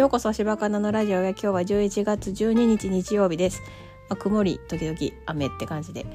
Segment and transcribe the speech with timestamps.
[0.00, 1.32] ようこそ柴かなのラジオへ。
[1.32, 3.60] 今日は11月12日日曜日です、
[4.08, 4.96] まあ、曇り時々
[5.26, 6.06] 雨って感じで。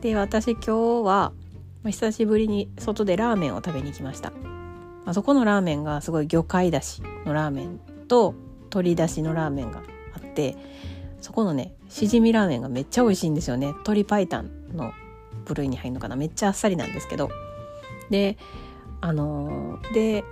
[0.00, 1.32] で私今日は、
[1.82, 4.36] まあ、久しぶりに外でラーメンを食べに行きました、ま
[5.06, 8.36] あ、そこのラーメンがすごい魚介だしのラーメンと
[8.66, 9.82] 鶏だしのラーメンが
[10.14, 10.56] あって
[11.20, 13.72] そこのねしじみラーメンがめっちゃ美味しいんですよね。
[13.72, 14.28] 鶏白湯
[14.72, 14.92] の
[15.46, 16.14] 部類に入るのかな。
[16.14, 17.28] めっちゃあっさりなんですけど。
[18.08, 18.38] で
[19.00, 20.24] あのーで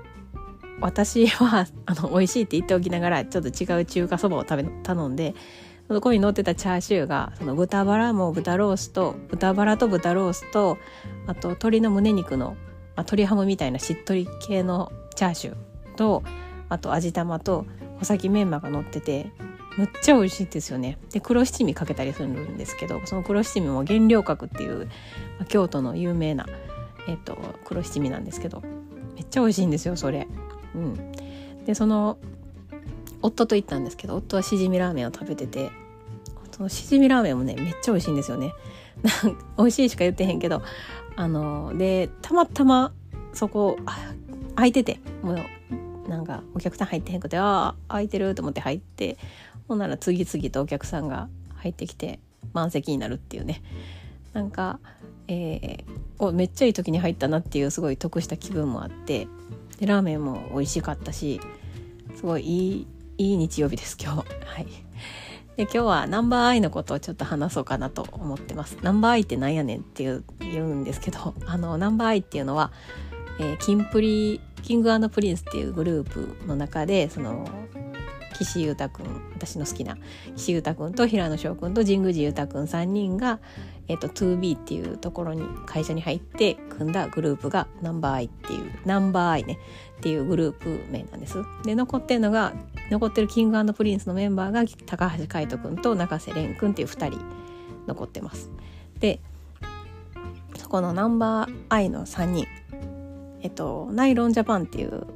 [0.80, 5.34] 私はあの美味しいって言っておきながらちょっと違う中華そばを食べ頼んで
[5.88, 10.78] そこに乗ってたチャーシューがその豚バラも豚ロースと豚バラと豚ロースと
[11.26, 12.56] あと鶏の胸肉の、まあ、
[12.98, 16.22] 鶏ハムみたいなしっとり系のチャーシューと
[16.68, 19.30] あと味玉と穂先メンマが乗ってて
[19.76, 24.86] むっちゃ美味しいですよねで黒七味かけたりするんですけどその黒七味も原料角っていう、
[25.38, 26.46] まあ、京都の有名な、
[27.08, 28.62] えっと、黒七味なんですけど
[29.14, 30.26] めっちゃ美味しいんですよそれ。
[30.74, 31.12] うん、
[31.64, 32.18] でその
[33.22, 35.70] 夫と行ったんですけど夫はしじみラーメンを食べてて
[36.52, 38.52] そのしじみラーメンもねめっちゃ美味しいんですよね。
[39.58, 40.62] 美味しいしか言ってへんけど
[41.16, 42.92] あのでたまたま
[43.32, 43.76] そこ
[44.54, 49.18] 空いててもうなんかお客さん入ってへんくてああ空いてると思って入って
[49.68, 52.20] ほんなら次々とお客さんが入ってきて
[52.52, 53.62] 満席になるっていうね
[54.32, 54.78] なんか、
[55.28, 55.84] えー、
[56.18, 59.26] おめっちゃいい時に入ったなっていうすごい得した気分もあって
[59.76, 61.40] でラーメンも美味しかったし
[62.16, 62.86] すごいいい
[63.18, 64.16] いい日曜日です今日。
[64.44, 64.66] はい。
[65.56, 68.76] で今日はナンバーアイのことをちょっと話そうかなと思ってます。
[68.82, 72.72] ナンバーアイってなんやねんっていう言うんですけど あのナンバーアイっていうのは、
[73.38, 77.46] えー、キンプリキングプリンスっていうグループの中でその
[78.32, 79.96] 岸優太くん私の好きな
[80.34, 83.38] 岸優太くんと平野紫耀くんと神宮寺勇太くん3人が、
[83.88, 89.58] えーと、2B っていうところに会社に入って組んだグループがナンバーアイっていうナンバーアイね
[89.98, 91.36] っていうグループ名なんです。
[91.64, 92.54] で残ってるのが
[92.90, 97.20] 残ってるキングプリンスのメンバーが高橋海人くんと永瀬廉くんっていう2人
[97.86, 98.50] 残ってます。
[99.00, 99.20] で
[100.56, 102.46] そこのナンバーアイの3人
[103.42, 105.06] えっとナイロンジャパンっていう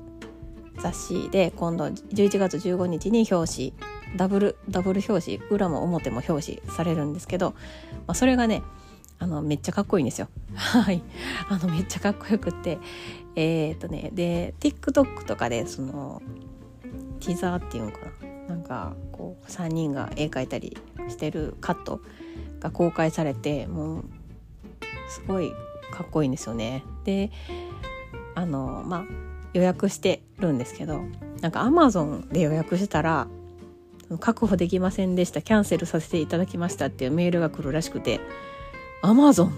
[0.79, 7.57] 雑誌で今度11月15日に表紙ダブルダブル表紙裏も表も表紙されるんですけど、ま
[8.09, 8.63] あ、それがね
[9.19, 10.29] あのめっちゃかっこいいんですよ。
[10.55, 11.03] はい
[11.49, 12.79] あのめっちゃかっこよくって
[13.35, 16.23] えー、っとねで TikTok とかでその
[17.21, 17.99] ティザーっていうのか
[18.49, 20.77] ななんかこう3人が絵描いたり
[21.09, 22.01] してるカット
[22.61, 24.05] が公開されてもう
[25.09, 25.53] すごい
[25.91, 26.85] かっこいいんですよね。
[27.05, 27.31] で
[28.35, 29.05] あのまあ
[29.53, 31.03] 予約してるんですけど
[31.41, 33.27] なんかアマゾンで予約したら
[34.17, 35.43] 確保できませんでした。
[35.43, 38.21] キャンセルさせていただきましたっていうメールが来るらしくて
[39.03, 39.55] アマゾン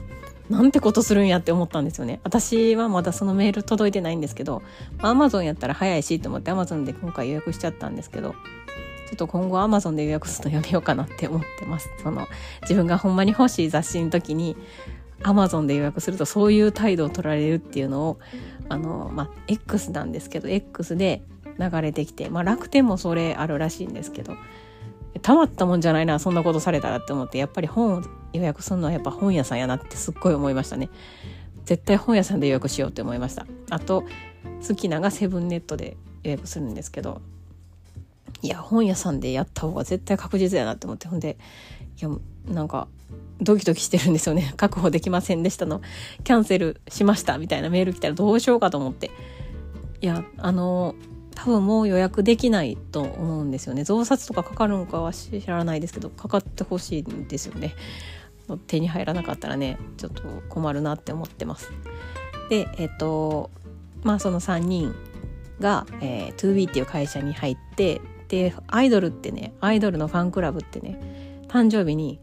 [0.51, 2.21] なんてことするんやって思ったんですよね。
[2.25, 4.63] 私はまだそのメール届いてないんですけど
[4.99, 8.37] アマゾンやったら早いしと思ってアマゾンで今回予約しちゃったんですけどちょ
[9.15, 11.89] っと今後アマゾンで予約するのやめようかなって思ってます。
[12.03, 12.27] その
[12.63, 14.57] 自分がほんまに欲しい雑誌の時に
[15.23, 18.19] アマゾンで予約するとそういう態度を取られるっていうのを
[18.69, 21.23] あの、まあ、X なんですけど X で
[21.61, 24.37] 流れてきて、まあ、楽天もそれあるらしいんですけど
[25.23, 30.89] たまったもんじゃないなそんなことされたらって思ってやっぱり本を予約するのはやっぱ本屋さんやなってすっごい思いましたね。
[31.65, 33.47] 絶対本屋さんで予約しようって思いました。
[33.71, 34.05] あと
[34.67, 37.21] 好きながセブンネットで予約するんですけど
[38.43, 41.37] いや本屋さんでやった方が絶対確実やなって思ってほんで
[42.01, 42.11] いや
[42.47, 42.89] なんか
[43.41, 44.53] ドキドキしてるんですよね。
[44.57, 45.81] 確保できませんでしたの。
[46.25, 49.11] キャンセルしましたみたいなメール来たらどうしようかと思って。
[50.01, 50.95] いやあの
[51.43, 53.83] 多分もう予約できないと思うんですよね。
[53.83, 57.75] 増刷とかかかるのかは知らないですけどかかってほしいんですよね。
[58.67, 61.73] 手に入らなかったらねちょっと困るなって思ってます。
[62.51, 63.51] でえっ、と
[64.03, 64.95] まあその3人
[65.61, 71.01] が、えー、2B っていう会社に入ってでアイドルってねアイドルのファンクラブってね
[71.49, 72.21] 誕生日に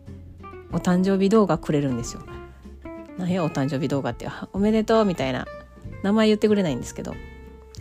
[0.71, 2.21] お誕生日動画くれるんですよ。
[3.17, 4.27] 何やお誕生日動画って。
[4.53, 5.47] おめでとうみたいな
[6.03, 7.15] 名前言ってくれないんですけど。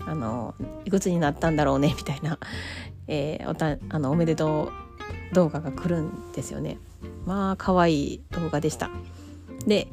[0.06, 0.55] あの
[0.85, 2.38] いくつになったんだろうね みたいな、
[3.08, 4.70] えー、おたあのおめでと
[5.32, 6.79] う動画が来るんですよね。
[7.26, 8.91] まあ可愛い動画でした。
[9.67, 9.88] で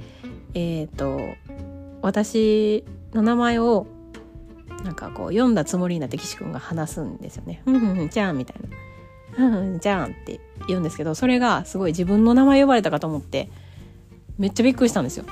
[0.53, 1.19] えっ、ー、と
[2.01, 3.87] 私の名前を
[4.83, 7.61] なんかこう読んだつもりになって岸君が話すんですよね。
[7.65, 8.77] ふんふんふんじゃんみたいな。
[9.31, 13.49] ふんふんじゃんって言うんですけどそれがすごい自分の名前呼ばれたかと思って
[14.37, 15.25] めっちゃびっくりしたんですよ。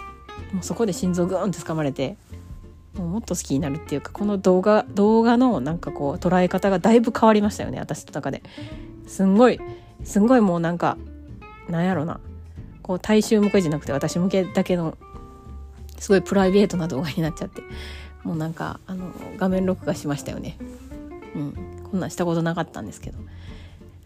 [0.54, 2.18] もうそこで心臓グーンって掴まれて
[2.96, 8.44] もっと好きになるっていうかこの動画動画のなんかこう捉え方がだいぶ変わりましたよね私の中で。
[9.08, 9.60] すんごい
[10.04, 10.98] すんごいもうなんか
[11.70, 12.20] なんやろな。
[12.82, 14.98] こう大衆向けじゃなくて私向けだけの
[16.00, 17.62] すごいプライベートな動画になっちゃって。
[18.24, 20.58] もうなんかあの画面録画しましたよね。
[21.36, 21.54] うん、
[21.90, 23.18] こんなんしたことなかったんですけど、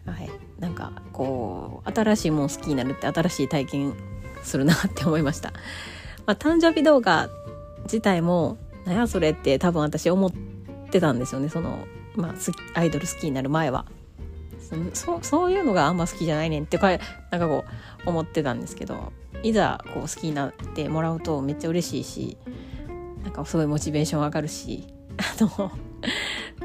[0.06, 3.94] はい、なんかこう新しいもん好きになるって新しい体験
[4.42, 5.52] するなって思いました。
[6.24, 7.28] まあ、誕生日動画
[7.84, 10.32] 自体も「何やそれ」って多分私思っ
[10.90, 12.34] てたんですよねその、まあ、
[12.78, 13.84] アイドル好きになる前は。
[14.94, 16.98] そそういうのがあんま好きじゃないねんってかなん
[17.40, 17.64] かこ
[18.04, 19.12] う思ってたんですけど
[19.44, 22.36] いざこう好きになってもらうとめっちゃ嬉しいし
[23.22, 25.70] なんかすごいモチベーション上がるしあの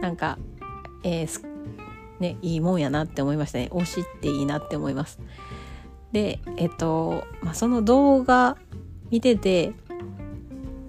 [0.02, 0.40] なんか、
[1.04, 1.46] えー、
[2.20, 5.20] ねいいもんやなって思いましたね推しっていいなって思います。
[6.12, 8.58] でえっと、まあ、その動画
[9.12, 9.74] 見てて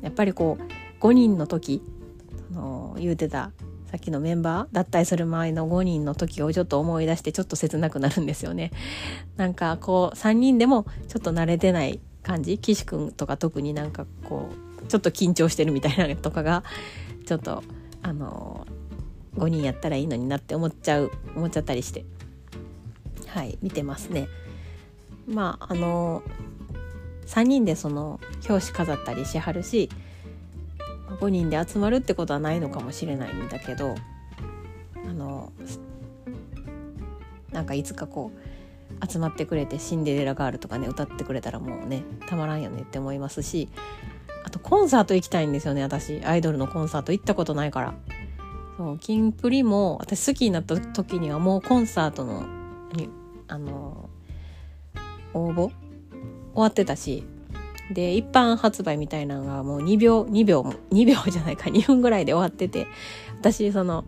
[0.01, 0.72] やっぱりこう
[1.03, 1.83] 5人の時
[2.55, 3.51] その言うてた
[3.91, 8.71] さっきのメンバー脱退する前の5人の時をちょっと思い出してちょっと切なくなるんですよね。
[9.37, 12.57] なんかこう3人でもちょっと慣れてない感じ？
[12.57, 14.49] 岸君とか特になんかこ
[14.83, 16.63] うちょっと緊張してるみたいなとかが
[17.27, 17.65] ちょっと
[18.01, 18.67] あの
[19.37, 22.07] 5人やったらいいのになって思っちゃう思っちゃったりして
[23.27, 24.29] はい見てますね。
[25.27, 26.23] まああの
[27.27, 29.91] 3人でその表紙飾ったりしはるし
[31.23, 33.95] 5人で集まるってことはないのかもしれないんだけど
[35.09, 35.53] あの
[37.53, 43.69] なんかいつかこう集まってくれて「シンデレラガール」とかね歌ってくれたらもうねたまらんよねって思いますし
[44.45, 46.21] あとコンサート行きたいんですよね私。
[46.25, 47.95] アイドルのコンサート行ったことないから。
[48.77, 52.47] そうキンプリも私好きになった時にはもうコンサートの
[53.47, 54.09] あの
[55.35, 55.75] 応募終
[56.55, 57.25] わってたし
[57.93, 62.87] で一般発売みたいなのがもう2秒2秒2秒じゃないか2分ぐらいで終わってて
[63.41, 64.05] 私その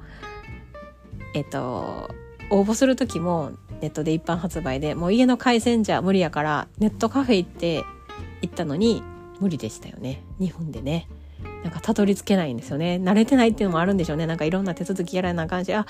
[1.35, 2.11] えっと
[2.51, 7.85] 応募する時もネットで一般発売でもう家の回線じゃ無理やからネットカフェ行って
[8.43, 9.03] 行ったのに
[9.41, 10.23] 無理でしたよね。
[10.41, 11.09] 2分でね。
[11.63, 13.01] なんかたどり着けないんですよね。
[13.03, 14.27] 慣れてないっていうのもあるんでしょうね。
[14.27, 15.87] なんかいろんな手続きやらなあかんしあ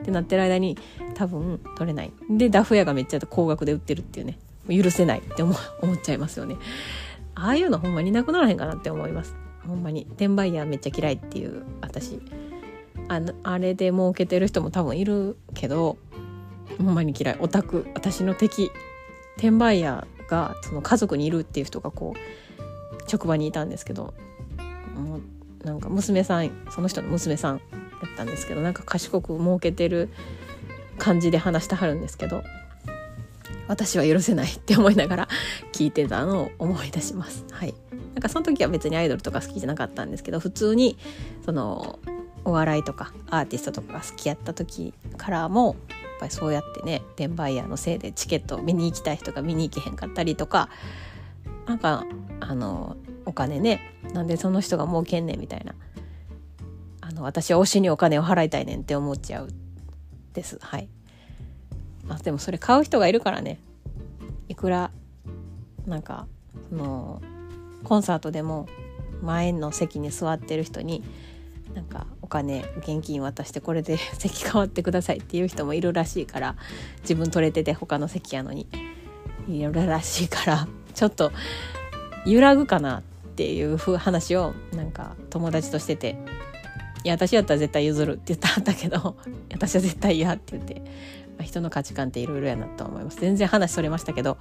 [0.00, 0.78] ってなってる間に
[1.14, 2.12] 多分取れない。
[2.30, 4.38] でダフ屋がめっちゃ高額で売ってるっていうね。
[4.68, 6.56] 許せないって思思っちゃいますよね。
[7.34, 9.36] ああいうのほんまになくならへんかなって思います。
[9.66, 10.06] ほんまに。
[10.10, 12.20] 転売ヤーめっちゃ嫌いっていう私。
[13.08, 15.98] ああれで儲けてる人も多分いるけど
[16.78, 17.36] ほんまに嫌い。
[17.40, 17.86] オタク。
[17.94, 18.70] 私の敵。
[19.36, 24.14] 転売ヤーがその家族にいるっていう人がこう職場にいたんですけど
[24.94, 27.60] もうなんか娘さんその人の娘さんや
[28.12, 30.10] ったんですけどなんか賢く儲けてる
[30.98, 32.42] 感じで話してはるんですけど
[33.68, 35.28] 私は許せないって思いながら
[35.72, 37.44] 聞いてたのを思い出します。
[37.50, 37.74] はい、
[38.14, 40.98] なんかその時は別にアイドルとか好きじゃなかったんですけど普通に
[41.44, 41.98] その
[42.44, 50.68] お笑いとかアーティストとかが好きやった時からもやっぱりそうやってね転売ヤーのせいでチケットを見に行きたい人が見に行けへんかったりとか
[51.66, 52.04] なんか
[52.40, 53.80] あのお金ね
[54.12, 55.74] なんでその人が儲けんねんみたいな。
[57.00, 59.50] あの私は推しにお金を払いたいねんって思っちゃう
[60.32, 60.58] です。
[60.62, 60.88] はい。
[62.08, 63.58] あでもそれ買う人がいるからね。
[64.48, 64.90] いくら
[65.86, 66.26] なんか
[66.68, 67.22] その
[67.82, 68.68] コンサートでも
[69.22, 71.02] 前の席に座ってる人に
[71.74, 76.56] なんかお金現金渡してこれで 席変わってくださいっていう人もいるらしいから
[77.00, 78.66] 自分取れてて他の席やのに。
[79.48, 81.32] いるらしいからちょっと
[82.24, 83.02] 揺らぐかなっ
[83.34, 86.16] ていう話をなんか友達としてて
[87.04, 89.16] 「いや私やったら絶対譲る」って言ったんだけど
[89.52, 90.82] 「私は絶対嫌」って言って。
[91.42, 93.20] 人の価値観っていろいろやなと思います。
[93.20, 94.38] 全然話それましたけど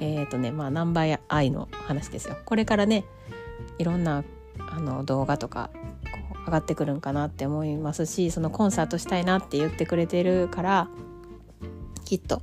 [0.00, 2.36] えっ、ー、とねまあナンバー愛の話ですよ。
[2.44, 3.04] これからね
[3.78, 4.24] いろんな
[4.58, 5.70] あの動画とか
[6.46, 10.88] 上がってくるんかなって思いますしそのコンサートしたいなって言ってくれてるから
[12.04, 12.42] きっと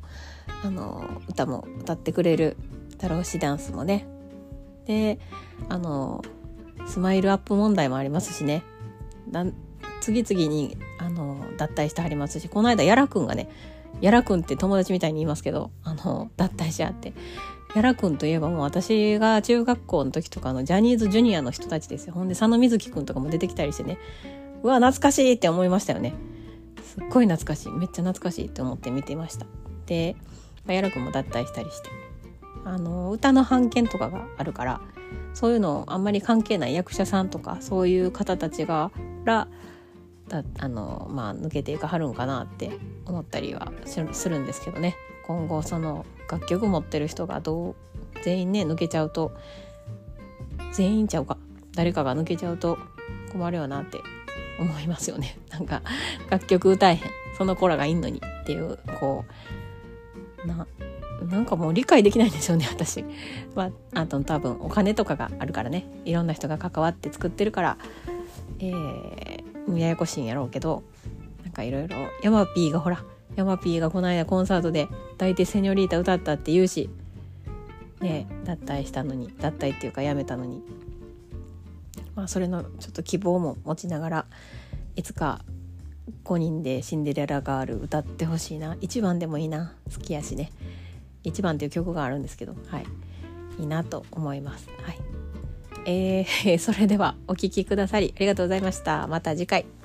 [0.63, 2.58] あの歌も歌ってくれる
[2.91, 4.08] 太郎氏ダンスもね。
[4.86, 5.20] で
[5.70, 6.24] あの
[6.86, 8.63] スマイルアップ問題もありますしね。
[10.00, 13.50] 次々にあの脱退してはりますしこの間やらくんがね
[14.01, 17.13] やらくんって友達みたいに言いますけどあの脱退しあって。
[17.75, 22.13] やらくんといえばもう私が中学校の時とかのジャニーズジュニアの人たちですよ。
[22.13, 24.00] ほんで佐野瑞希くんとかも出てきたりしてね。
[24.63, 26.16] うわ懐かしいって思いましたよね。
[26.82, 27.72] すっごい懐かしい。
[27.74, 29.46] めっちゃ懐かしいって思って見てました。
[29.86, 30.16] で、
[30.66, 31.89] やらくんも脱退したりして。
[32.68, 34.82] あの歌の版権とかがあるから
[35.34, 38.92] そういうのあんまり関係ない役者さんとかそういう方たちが
[39.24, 39.48] ら
[40.28, 42.72] だあのまあ抜けていかはるんかなって
[43.06, 44.96] 思ったりはするんですけどね。
[45.26, 47.76] 今後その楽曲持ってる人がどう
[48.24, 49.32] 全員ね抜けちゃうと
[50.72, 51.38] 全員ちゃうか
[51.74, 52.78] 誰かが抜けちゃうと
[53.32, 54.00] 困るよなって
[54.60, 55.38] 思いますよね。
[55.52, 55.82] なんか
[56.30, 57.02] 楽曲歌えへん
[57.38, 59.26] その子らがいんのにっていうこ
[60.44, 60.66] うな
[61.30, 63.04] なんかもう理解できないんですよね私。
[63.56, 65.86] まああと多分お金とかがあるからね。
[66.06, 67.78] いろんな人が関わって作ってるから
[68.60, 69.44] えー、
[69.76, 70.84] ややこしいんやろうけど
[71.44, 73.04] なんかいろいろヤマピーがほら
[73.36, 76.90] ヤマピーがこの間コンサートで「抱いてセニョリータ」歌ったって言うし
[78.02, 80.62] ね脱退したのに脱退っていうかやめたのに。
[82.16, 84.26] まあそれのちょっと希望も持ちながら
[84.96, 85.46] いつか
[86.24, 88.74] 5人で「シンデレラガール」歌ってほしいな。
[88.76, 89.74] 1番でもいいな。
[89.94, 90.52] 好きやしね。
[91.24, 92.86] 1番っていう曲があるんですけどはい。
[93.60, 94.68] いいなと思います。
[94.82, 95.17] はい。
[95.88, 99.08] えー、 それではお聴きくださりありがとうございました。
[99.08, 99.77] また次回。